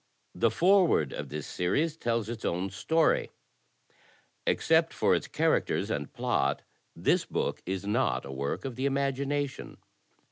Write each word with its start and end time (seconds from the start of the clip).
The 0.33 0.49
Foreword 0.49 1.13
of 1.13 1.29
this 1.29 1.45
series 1.45 1.95
tells 1.95 2.27
its 2.27 2.43
own 2.43 2.71
story: 2.71 3.29
"Except 4.47 4.93
for 4.95 5.13
its 5.13 5.27
characters 5.27 5.91
and 5.91 6.11
plot, 6.11 6.63
this 6.95 7.23
book 7.23 7.61
is 7.67 7.85
not 7.85 8.25
a 8.25 8.31
work 8.31 8.65
of 8.65 8.75
the 8.77 8.87
imagination. 8.87 9.77